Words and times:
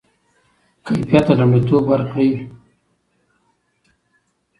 کیفیت 0.85 1.23
ته 1.27 1.33
لومړیتوب 1.39 1.83
ورکړئ. 1.87 2.31